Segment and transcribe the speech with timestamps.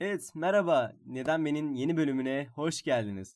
[0.00, 0.92] Evet, merhaba.
[1.06, 3.34] Neden Ben'in yeni bölümüne hoş geldiniz.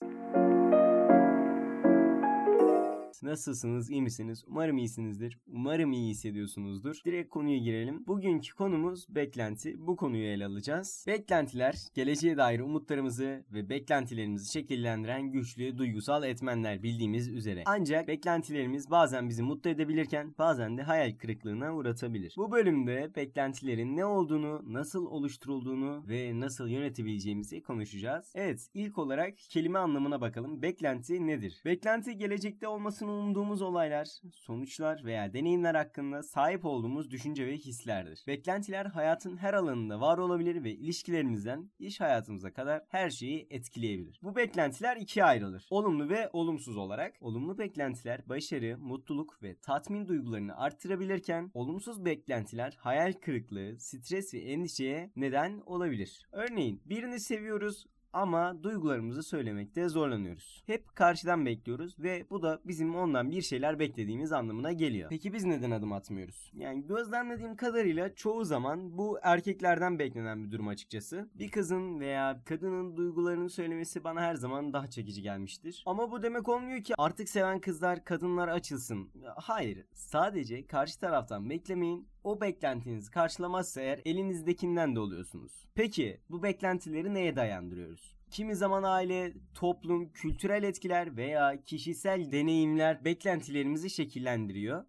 [3.22, 3.90] Nasılsınız?
[3.90, 4.44] iyi misiniz?
[4.46, 5.38] Umarım iyisinizdir.
[5.52, 7.00] Umarım iyi hissediyorsunuzdur.
[7.04, 8.06] Direkt konuya girelim.
[8.06, 9.86] Bugünkü konumuz beklenti.
[9.86, 11.04] Bu konuyu ele alacağız.
[11.06, 17.62] Beklentiler, geleceğe dair umutlarımızı ve beklentilerimizi şekillendiren güçlü duygusal etmenler bildiğimiz üzere.
[17.66, 22.34] Ancak beklentilerimiz bazen bizi mutlu edebilirken bazen de hayal kırıklığına uğratabilir.
[22.36, 28.32] Bu bölümde beklentilerin ne olduğunu, nasıl oluşturulduğunu ve nasıl yönetebileceğimizi konuşacağız.
[28.34, 30.62] Evet, ilk olarak kelime anlamına bakalım.
[30.62, 31.62] Beklenti nedir?
[31.64, 38.24] Beklenti gelecekte olmasını umduğumuz olaylar, sonuçlar veya deneyimler hakkında sahip olduğumuz düşünce ve hislerdir.
[38.26, 44.20] Beklentiler hayatın her alanında var olabilir ve ilişkilerimizden iş hayatımıza kadar her şeyi etkileyebilir.
[44.22, 45.66] Bu beklentiler ikiye ayrılır.
[45.70, 47.14] Olumlu ve olumsuz olarak.
[47.20, 55.10] Olumlu beklentiler başarı, mutluluk ve tatmin duygularını arttırabilirken olumsuz beklentiler hayal kırıklığı, stres ve endişeye
[55.16, 56.26] neden olabilir.
[56.32, 60.62] Örneğin birini seviyoruz ama duygularımızı söylemekte zorlanıyoruz.
[60.66, 65.10] Hep karşıdan bekliyoruz ve bu da bizim ondan bir şeyler beklediğimiz anlamına geliyor.
[65.10, 66.52] Peki biz neden adım atmıyoruz?
[66.54, 71.28] Yani gözlemlediğim kadarıyla çoğu zaman bu erkeklerden beklenen bir durum açıkçası.
[71.34, 75.82] Bir kızın veya kadının duygularını söylemesi bana her zaman daha çekici gelmiştir.
[75.86, 79.10] Ama bu demek olmuyor ki artık seven kızlar, kadınlar açılsın.
[79.36, 79.84] Hayır.
[79.94, 85.66] Sadece karşı taraftan beklemeyin o beklentinizi karşılamazsa eğer elinizdekinden de oluyorsunuz.
[85.74, 88.16] Peki bu beklentileri neye dayandırıyoruz?
[88.30, 94.84] Kimi zaman aile, toplum, kültürel etkiler veya kişisel deneyimler beklentilerimizi şekillendiriyor.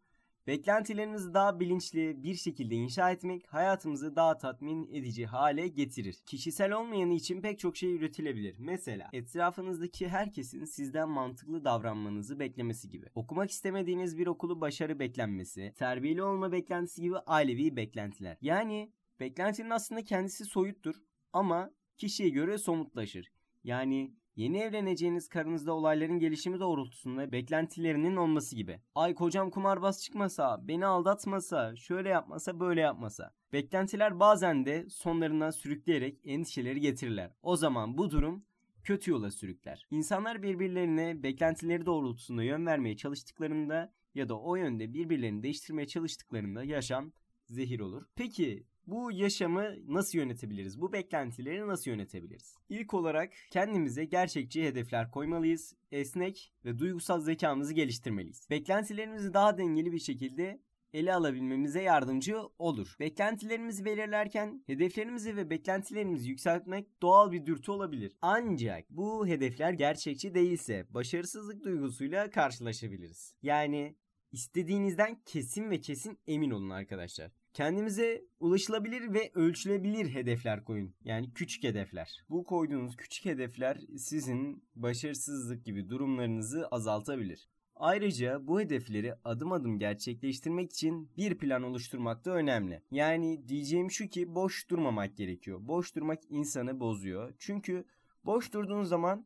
[0.52, 6.17] Beklentilerimizi daha bilinçli bir şekilde inşa etmek hayatımızı daha tatmin edici hale getirir.
[6.25, 8.55] Kişisel olmayanı için pek çok şey üretilebilir.
[8.59, 13.05] Mesela etrafınızdaki herkesin sizden mantıklı davranmanızı beklemesi gibi.
[13.16, 18.38] Okumak istemediğiniz bir okulu başarı beklenmesi, terbiyeli olma beklentisi gibi ailevi beklentiler.
[18.41, 20.95] Yani beklentinin aslında kendisi soyuttur
[21.33, 23.31] ama kişiye göre somutlaşır.
[23.63, 28.80] Yani Yeni evleneceğiniz karınızda olayların gelişimi doğrultusunda beklentilerinin olması gibi.
[28.95, 33.33] Ay kocam kumarbaz çıkmasa, beni aldatmasa, şöyle yapmasa, böyle yapmasa.
[33.54, 37.32] Beklentiler bazen de sonlarından sürükleyerek endişeleri getirirler.
[37.43, 38.45] O zaman bu durum
[38.83, 39.88] kötü yola sürükler.
[39.92, 47.11] İnsanlar birbirlerine beklentileri doğrultusunda yön vermeye çalıştıklarında ya da o yönde birbirlerini değiştirmeye çalıştıklarında yaşam
[47.49, 48.04] zehir olur.
[48.15, 50.81] Peki bu yaşamı nasıl yönetebiliriz?
[50.81, 52.55] Bu beklentileri nasıl yönetebiliriz?
[52.69, 55.75] İlk olarak kendimize gerçekçi hedefler koymalıyız.
[55.92, 58.47] Esnek ve duygusal zekamızı geliştirmeliyiz.
[58.49, 60.59] Beklentilerimizi daha dengeli bir şekilde
[60.93, 62.95] ele alabilmemize yardımcı olur.
[62.99, 68.14] Beklentilerimizi belirlerken hedeflerimizi ve beklentilerimizi yükseltmek doğal bir dürtü olabilir.
[68.21, 73.36] Ancak bu hedefler gerçekçi değilse başarısızlık duygusuyla karşılaşabiliriz.
[73.41, 73.95] Yani
[74.31, 77.40] istediğinizden kesin ve kesin emin olun arkadaşlar.
[77.54, 80.94] Kendimize ulaşılabilir ve ölçülebilir hedefler koyun.
[81.04, 82.23] Yani küçük hedefler.
[82.30, 87.50] Bu koyduğunuz küçük hedefler sizin başarısızlık gibi durumlarınızı azaltabilir.
[87.76, 92.82] Ayrıca bu hedefleri adım adım gerçekleştirmek için bir plan oluşturmak da önemli.
[92.92, 95.60] Yani diyeceğim şu ki boş durmamak gerekiyor.
[95.62, 97.33] Boş durmak insanı bozuyor.
[97.39, 97.86] Çünkü
[98.26, 99.26] boş durduğun zaman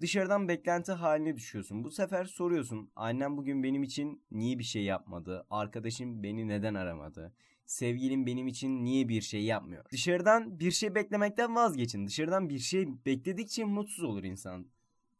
[0.00, 1.84] dışarıdan beklenti haline düşüyorsun.
[1.84, 2.90] Bu sefer soruyorsun.
[2.96, 5.46] Annem bugün benim için niye bir şey yapmadı?
[5.50, 7.32] Arkadaşım beni neden aramadı?
[7.66, 9.84] Sevgilim benim için niye bir şey yapmıyor?
[9.92, 12.06] Dışarıdan bir şey beklemekten vazgeçin.
[12.06, 14.66] Dışarıdan bir şey bekledikçe mutsuz olur insan.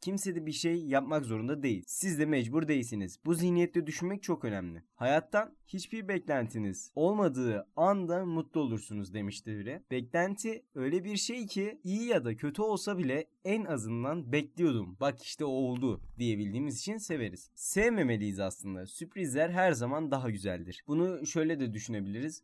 [0.00, 1.84] Kimse de bir şey yapmak zorunda değil.
[1.86, 3.18] Siz de mecbur değilsiniz.
[3.24, 4.82] Bu zihniyette düşünmek çok önemli.
[4.94, 9.82] Hayattan hiçbir beklentiniz olmadığı anda mutlu olursunuz demişti biri.
[9.90, 14.96] Beklenti öyle bir şey ki iyi ya da kötü olsa bile en azından bekliyordum.
[15.00, 17.50] Bak işte o oldu diyebildiğimiz için severiz.
[17.54, 18.86] Sevmemeliyiz aslında.
[18.86, 20.84] Sürprizler her zaman daha güzeldir.
[20.86, 22.42] Bunu şöyle de düşünebiliriz.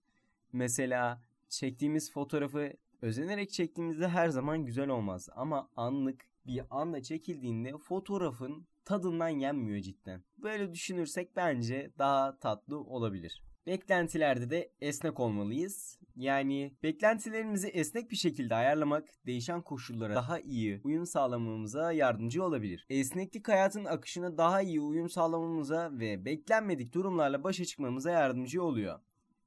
[0.52, 8.66] Mesela çektiğimiz fotoğrafı özenerek çektiğimizde her zaman güzel olmaz ama anlık bir anda çekildiğinde fotoğrafın
[8.84, 10.22] tadından yenmiyor cidden.
[10.38, 13.42] Böyle düşünürsek bence daha tatlı olabilir.
[13.66, 15.98] Beklentilerde de esnek olmalıyız.
[16.16, 22.86] Yani beklentilerimizi esnek bir şekilde ayarlamak değişen koşullara daha iyi uyum sağlamamıza yardımcı olabilir.
[22.90, 29.00] Esneklik hayatın akışına daha iyi uyum sağlamamıza ve beklenmedik durumlarla başa çıkmamıza yardımcı oluyor.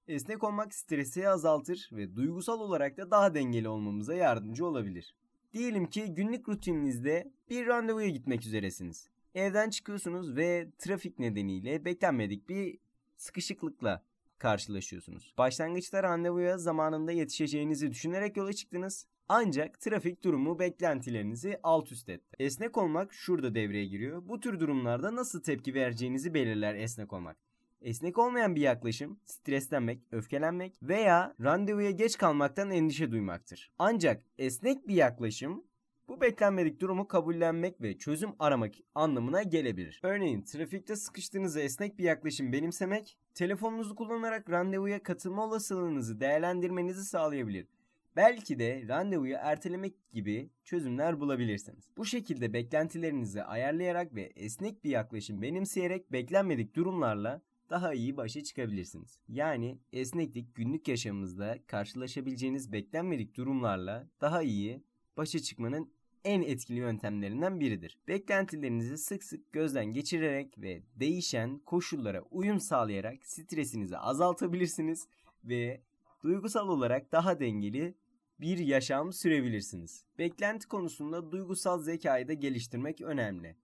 [0.07, 5.15] Esnek olmak stresi azaltır ve duygusal olarak da daha dengeli olmamıza yardımcı olabilir.
[5.55, 9.09] Diyelim ki günlük rutininizde bir randevuya gitmek üzeresiniz.
[9.35, 12.77] Evden çıkıyorsunuz ve trafik nedeniyle beklenmedik bir
[13.17, 14.03] sıkışıklıkla
[14.37, 15.33] karşılaşıyorsunuz.
[15.37, 19.07] Başlangıçta randevuya zamanında yetişeceğinizi düşünerek yola çıktınız.
[19.29, 22.35] Ancak trafik durumu beklentilerinizi alt üst etti.
[22.39, 24.27] Esnek olmak şurada devreye giriyor.
[24.27, 27.37] Bu tür durumlarda nasıl tepki vereceğinizi belirler esnek olmak.
[27.85, 33.71] Esnek olmayan bir yaklaşım streslenmek, öfkelenmek veya randevuya geç kalmaktan endişe duymaktır.
[33.79, 35.63] Ancak esnek bir yaklaşım
[36.07, 39.99] bu beklenmedik durumu kabullenmek ve çözüm aramak anlamına gelebilir.
[40.03, 47.67] Örneğin trafikte sıkıştığınızda esnek bir yaklaşım benimsemek, telefonunuzu kullanarak randevuya katılma olasılığınızı değerlendirmenizi sağlayabilir.
[48.15, 51.85] Belki de randevuyu ertelemek gibi çözümler bulabilirsiniz.
[51.97, 59.19] Bu şekilde beklentilerinizi ayarlayarak ve esnek bir yaklaşım benimseyerek beklenmedik durumlarla daha iyi başa çıkabilirsiniz.
[59.27, 64.83] Yani esneklik günlük yaşamınızda karşılaşabileceğiniz beklenmedik durumlarla daha iyi
[65.17, 65.89] başa çıkmanın
[66.23, 67.97] en etkili yöntemlerinden biridir.
[68.07, 75.07] Beklentilerinizi sık sık gözden geçirerek ve değişen koşullara uyum sağlayarak stresinizi azaltabilirsiniz
[75.43, 75.81] ve
[76.23, 77.95] duygusal olarak daha dengeli
[78.39, 80.03] bir yaşam sürebilirsiniz.
[80.19, 83.55] Beklenti konusunda duygusal zekayı da geliştirmek önemli.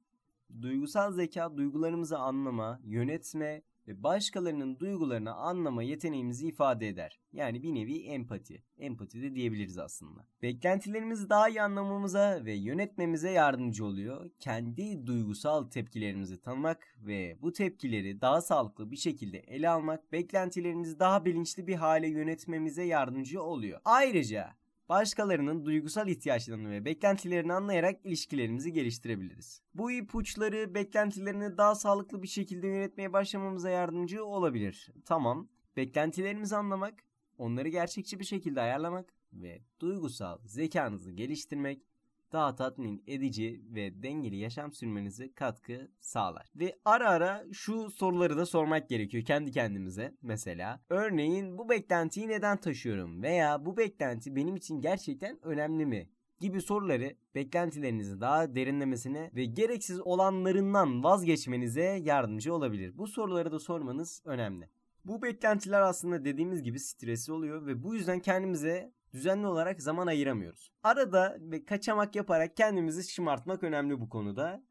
[0.61, 7.19] Duygusal zeka duygularımızı anlama, yönetme ve başkalarının duygularını anlama yeteneğimizi ifade eder.
[7.33, 8.63] Yani bir nevi empati.
[8.77, 10.27] Empati de diyebiliriz aslında.
[10.41, 14.29] Beklentilerimizi daha iyi anlamamıza ve yönetmemize yardımcı oluyor.
[14.39, 21.25] Kendi duygusal tepkilerimizi tanımak ve bu tepkileri daha sağlıklı bir şekilde ele almak beklentilerimizi daha
[21.25, 23.79] bilinçli bir hale yönetmemize yardımcı oluyor.
[23.85, 24.60] Ayrıca
[24.91, 29.61] başkalarının duygusal ihtiyaçlarını ve beklentilerini anlayarak ilişkilerimizi geliştirebiliriz.
[29.73, 34.91] Bu ipuçları beklentilerini daha sağlıklı bir şekilde yönetmeye başlamamıza yardımcı olabilir.
[35.05, 37.03] Tamam, beklentilerimizi anlamak,
[37.37, 41.90] onları gerçekçi bir şekilde ayarlamak ve duygusal zekanızı geliştirmek
[42.31, 46.51] daha tatmin edici ve dengeli yaşam sürmenize katkı sağlar.
[46.55, 50.81] Ve ara ara şu soruları da sormak gerekiyor kendi kendimize mesela.
[50.89, 56.09] Örneğin bu beklentiyi neden taşıyorum veya bu beklenti benim için gerçekten önemli mi?
[56.41, 62.97] gibi soruları beklentilerinizi daha derinlemesine ve gereksiz olanlarından vazgeçmenize yardımcı olabilir.
[62.97, 64.69] Bu soruları da sormanız önemli.
[65.05, 70.71] Bu beklentiler aslında dediğimiz gibi stresli oluyor ve bu yüzden kendimize düzenli olarak zaman ayıramıyoruz.
[70.83, 74.63] Arada ve kaçamak yaparak kendimizi şımartmak önemli bu konuda.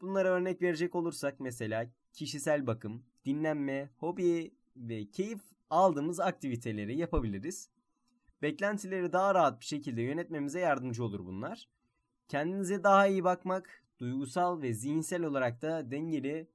[0.00, 5.40] Bunlara örnek verecek olursak mesela kişisel bakım, dinlenme, hobi ve keyif
[5.70, 7.70] aldığımız aktiviteleri yapabiliriz.
[8.42, 11.68] Beklentileri daha rahat bir şekilde yönetmemize yardımcı olur bunlar.
[12.28, 16.48] Kendinize daha iyi bakmak, duygusal ve zihinsel olarak da dengeli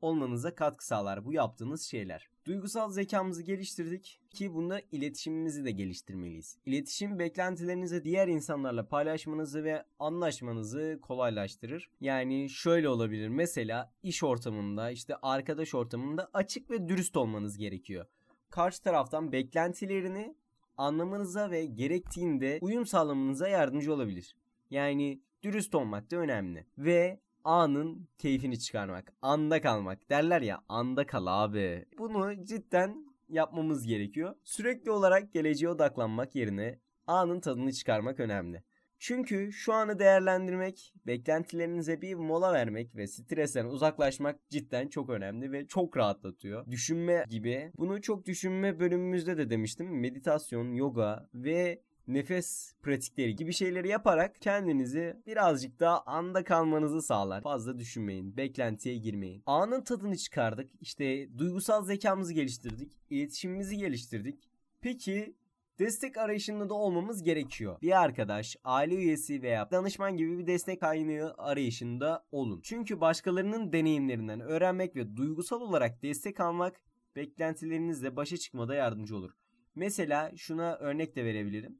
[0.00, 2.35] olmanıza katkı sağlar bu yaptığınız şeyler.
[2.46, 6.58] Duygusal zekamızı geliştirdik ki bunda iletişimimizi de geliştirmeliyiz.
[6.66, 11.90] İletişim beklentilerinizi diğer insanlarla paylaşmanızı ve anlaşmanızı kolaylaştırır.
[12.00, 18.06] Yani şöyle olabilir mesela iş ortamında işte arkadaş ortamında açık ve dürüst olmanız gerekiyor.
[18.50, 20.36] Karşı taraftan beklentilerini
[20.76, 24.36] anlamanıza ve gerektiğinde uyum sağlamanıza yardımcı olabilir.
[24.70, 26.66] Yani dürüst olmak da önemli.
[26.78, 29.12] Ve anın keyfini çıkarmak.
[29.22, 30.10] Anda kalmak.
[30.10, 31.84] Derler ya anda kal abi.
[31.98, 34.34] Bunu cidden yapmamız gerekiyor.
[34.44, 38.62] Sürekli olarak geleceğe odaklanmak yerine anın tadını çıkarmak önemli.
[38.98, 45.66] Çünkü şu anı değerlendirmek, beklentilerinize bir mola vermek ve stresten uzaklaşmak cidden çok önemli ve
[45.66, 46.66] çok rahatlatıyor.
[46.70, 47.72] Düşünme gibi.
[47.78, 50.00] Bunu çok düşünme bölümümüzde de demiştim.
[50.00, 57.42] Meditasyon, yoga ve nefes pratikleri gibi şeyleri yaparak kendinizi birazcık daha anda kalmanızı sağlar.
[57.42, 59.42] Fazla düşünmeyin, beklentiye girmeyin.
[59.46, 60.70] Anın tadını çıkardık.
[60.80, 64.50] İşte duygusal zekamızı geliştirdik, iletişimimizi geliştirdik.
[64.80, 65.34] Peki
[65.78, 67.80] Destek arayışında da olmamız gerekiyor.
[67.82, 72.60] Bir arkadaş, aile üyesi veya danışman gibi bir destek kaynağı arayışında olun.
[72.62, 76.80] Çünkü başkalarının deneyimlerinden öğrenmek ve duygusal olarak destek almak
[77.16, 79.30] beklentilerinizle başa çıkmada yardımcı olur.
[79.74, 81.78] Mesela şuna örnek de verebilirim.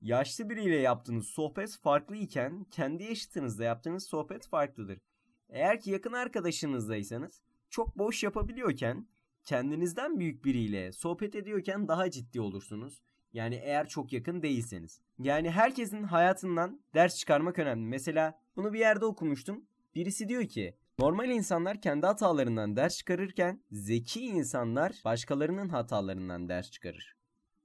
[0.00, 4.98] Yaşlı biriyle yaptığınız sohbet farklı iken kendi yaşıtınızda yaptığınız sohbet farklıdır.
[5.48, 9.06] Eğer ki yakın arkadaşınızdaysanız çok boş yapabiliyorken
[9.44, 13.02] kendinizden büyük biriyle sohbet ediyorken daha ciddi olursunuz.
[13.32, 15.00] Yani eğer çok yakın değilseniz.
[15.18, 17.86] Yani herkesin hayatından ders çıkarmak önemli.
[17.86, 19.64] Mesela bunu bir yerde okumuştum.
[19.94, 27.19] Birisi diyor ki normal insanlar kendi hatalarından ders çıkarırken zeki insanlar başkalarının hatalarından ders çıkarır.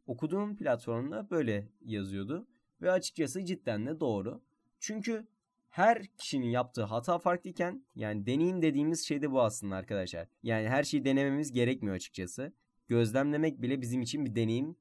[0.06, 2.48] Okuduğum platformda böyle yazıyordu
[2.82, 4.42] ve açıkçası cidden de doğru.
[4.80, 5.28] Çünkü
[5.70, 10.28] her kişinin yaptığı hata farklıyken yani deneyim dediğimiz şey de bu aslında arkadaşlar.
[10.44, 12.54] Yani her şeyi denememiz gerekmiyor açıkçası.
[12.88, 14.76] Gözlemlemek bile bizim için bir deneyim.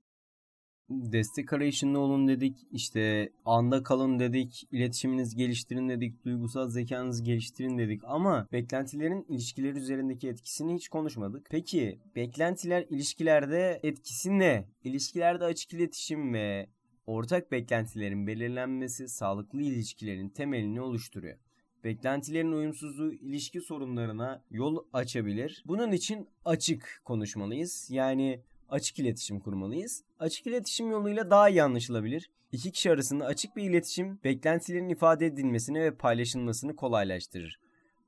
[0.90, 8.02] Destek arayışında olun dedik, işte anda kalın dedik, iletişiminizi geliştirin dedik, duygusal zekanızı geliştirin dedik
[8.04, 11.46] ama beklentilerin ilişkiler üzerindeki etkisini hiç konuşmadık.
[11.50, 14.68] Peki beklentiler ilişkilerde etkisi ne?
[14.84, 16.68] İlişkilerde açık iletişim ve
[17.06, 21.38] ortak beklentilerin belirlenmesi sağlıklı ilişkilerin temelini oluşturuyor.
[21.84, 25.62] beklentilerin uyumsuzluğu ilişki sorunlarına yol açabilir.
[25.66, 27.88] Bunun için açık konuşmalıyız.
[27.90, 28.40] Yani
[28.74, 30.02] açık iletişim kurmalıyız.
[30.18, 32.30] Açık iletişim yoluyla daha iyi anlaşılabilir.
[32.52, 37.60] İki kişi arasında açık bir iletişim beklentilerin ifade edilmesini ve paylaşılmasını kolaylaştırır.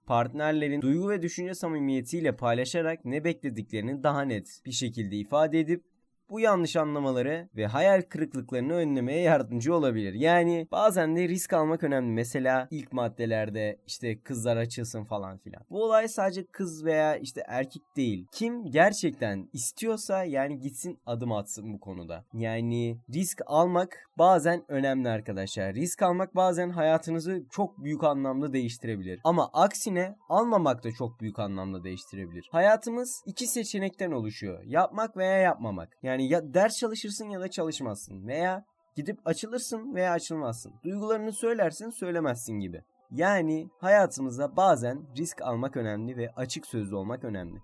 [0.07, 5.85] Partnerlerin duygu ve düşünce samimiyetiyle paylaşarak ne beklediklerini daha net bir şekilde ifade edip
[6.31, 10.13] bu yanlış anlamaları ve hayal kırıklıklarını önlemeye yardımcı olabilir.
[10.15, 12.13] Yani bazen de risk almak önemli.
[12.13, 15.63] Mesela ilk maddelerde işte kızlar açılsın falan filan.
[15.71, 18.27] Bu olay sadece kız veya işte erkek değil.
[18.33, 22.25] Kim gerçekten istiyorsa yani gitsin adım atsın bu konuda.
[22.35, 25.75] Yani risk almak bazen önemli arkadaşlar.
[25.75, 29.21] Risk almak bazen hayatınızı çok büyük anlamda değiştirebilir.
[29.25, 32.49] Ama aksine almamak da çok büyük anlamda değiştirebilir.
[32.53, 34.63] Hayatımız iki seçenekten oluşuyor.
[34.65, 35.97] Yapmak veya yapmamak.
[36.03, 38.65] Yani yani ya ders çalışırsın ya da çalışmazsın veya
[38.97, 40.73] gidip açılırsın veya açılmazsın.
[40.85, 42.83] Duygularını söylersin söylemezsin gibi.
[43.11, 47.59] Yani hayatımızda bazen risk almak önemli ve açık sözlü olmak önemli.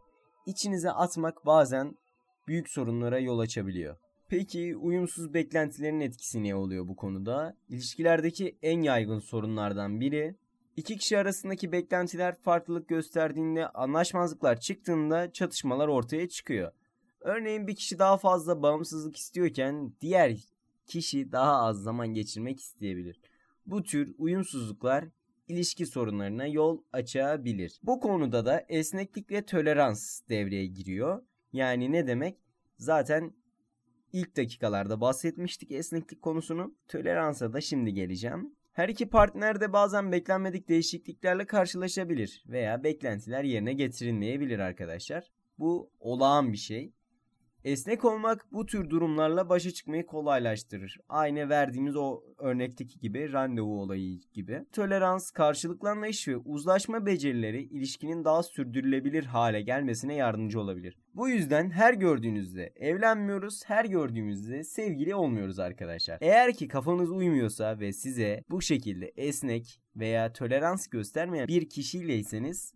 [0.47, 1.97] İçinize atmak bazen
[2.49, 3.97] büyük sorunlara yol açabiliyor.
[4.29, 7.55] Peki uyumsuz beklentilerin etkisi ne oluyor bu konuda?
[7.69, 10.37] İlişkilerdeki en yaygın sorunlardan biri
[10.77, 16.73] İki kişi arasındaki beklentiler farklılık gösterdiğinde anlaşmazlıklar çıktığında çatışmalar ortaya çıkıyor.
[17.25, 20.37] Örneğin bir kişi daha fazla bağımsızlık istiyorken diğer
[20.87, 23.21] kişi daha az zaman geçirmek isteyebilir.
[23.67, 25.05] Bu tür uyumsuzluklar
[25.49, 27.81] ilişki sorunlarına yol açabilir.
[27.83, 31.23] Bu konuda da esneklik ve tolerans devreye giriyor.
[31.53, 32.39] Yani ne demek?
[32.79, 33.33] Zaten
[34.13, 36.75] ilk dakikalarda bahsetmiştik esneklik konusunu.
[36.89, 38.55] Toleransa da şimdi geleceğim.
[38.73, 45.31] Her iki partner de bazen beklenmedik değişikliklerle karşılaşabilir veya beklentiler yerine getirilmeyebilir arkadaşlar.
[45.59, 46.93] Bu olağan bir şey.
[47.65, 50.99] Esnek olmak bu tür durumlarla başa çıkmayı kolaylaştırır.
[51.09, 54.65] Aynı verdiğimiz o örnekteki gibi randevu olayı gibi.
[54.73, 60.97] Tolerans, karşılıklı anlayış ve uzlaşma becerileri ilişkinin daha sürdürülebilir hale gelmesine yardımcı olabilir.
[61.15, 66.19] Bu yüzden her gördüğünüzde evlenmiyoruz, her gördüğümüzde sevgili olmuyoruz arkadaşlar.
[66.21, 72.75] Eğer ki kafanız uymuyorsa ve size bu şekilde esnek veya tolerans göstermeyen bir kişileyseniz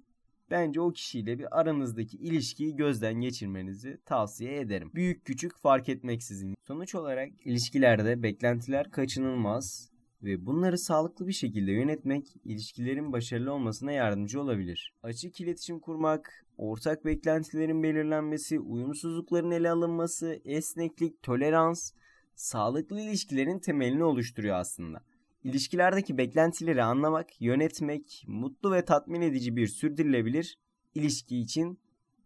[0.50, 4.90] Bence o kişiyle bir aranızdaki ilişkiyi gözden geçirmenizi tavsiye ederim.
[4.94, 6.54] Büyük küçük fark etmeksizin.
[6.66, 9.90] Sonuç olarak ilişkilerde beklentiler kaçınılmaz
[10.22, 14.92] ve bunları sağlıklı bir şekilde yönetmek ilişkilerin başarılı olmasına yardımcı olabilir.
[15.02, 21.92] Açık iletişim kurmak, ortak beklentilerin belirlenmesi, uyumsuzlukların ele alınması, esneklik, tolerans,
[22.34, 25.02] sağlıklı ilişkilerin temelini oluşturuyor aslında.
[25.46, 30.58] İlişkilerdeki beklentileri anlamak, yönetmek, mutlu ve tatmin edici bir sürdürülebilir
[30.94, 31.78] ilişki için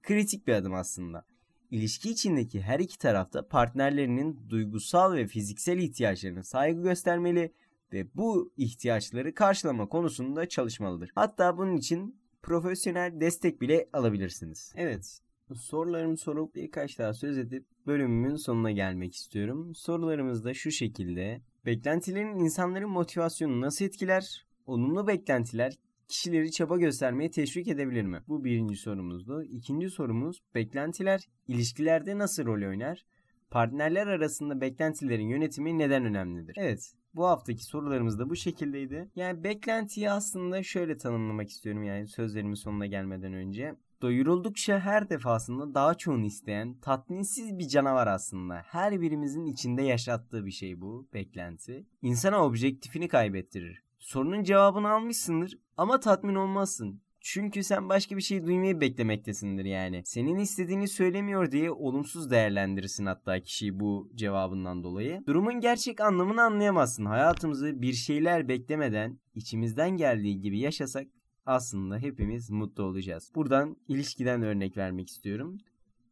[0.02, 1.24] kritik bir adım aslında.
[1.70, 7.52] İlişki içindeki her iki tarafta partnerlerinin duygusal ve fiziksel ihtiyaçlarına saygı göstermeli
[7.92, 11.10] ve bu ihtiyaçları karşılama konusunda çalışmalıdır.
[11.14, 14.72] Hatta bunun için profesyonel destek bile alabilirsiniz.
[14.76, 15.20] Evet,
[15.54, 19.74] sorularımı sorup birkaç daha söz edip bölümümün sonuna gelmek istiyorum.
[19.74, 21.40] Sorularımız da şu şekilde.
[21.66, 24.46] Beklentilerin insanların motivasyonunu nasıl etkiler?
[24.66, 25.72] Olumlu beklentiler
[26.08, 28.22] kişileri çaba göstermeye teşvik edebilir mi?
[28.28, 29.42] Bu birinci sorumuzdu.
[29.42, 33.04] İkinci sorumuz beklentiler ilişkilerde nasıl rol oynar?
[33.50, 36.56] Partnerler arasında beklentilerin yönetimi neden önemlidir?
[36.58, 39.08] Evet, bu haftaki sorularımız da bu şekildeydi.
[39.16, 43.74] Yani beklentiyi aslında şöyle tanımlamak istiyorum yani sözlerimin sonuna gelmeden önce.
[44.02, 48.62] Doyuruldukça her defasında daha çoğunu isteyen tatminsiz bir canavar aslında.
[48.66, 51.86] Her birimizin içinde yaşattığı bir şey bu beklenti.
[52.02, 53.82] İnsana objektifini kaybettirir.
[53.98, 57.00] Sorunun cevabını almışsındır ama tatmin olmazsın.
[57.22, 60.02] Çünkü sen başka bir şey duymayı beklemektesindir yani.
[60.04, 65.22] Senin istediğini söylemiyor diye olumsuz değerlendirirsin hatta kişiyi bu cevabından dolayı.
[65.26, 67.04] Durumun gerçek anlamını anlayamazsın.
[67.04, 71.06] Hayatımızı bir şeyler beklemeden içimizden geldiği gibi yaşasak
[71.50, 73.32] aslında hepimiz mutlu olacağız.
[73.34, 75.58] Buradan ilişkiden örnek vermek istiyorum.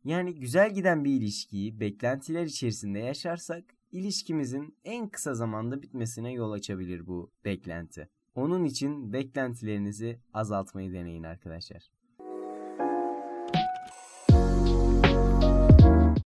[0.05, 7.07] Yani güzel giden bir ilişkiyi beklentiler içerisinde yaşarsak ilişkimizin en kısa zamanda bitmesine yol açabilir
[7.07, 8.09] bu beklenti.
[8.35, 11.83] Onun için beklentilerinizi azaltmayı deneyin arkadaşlar.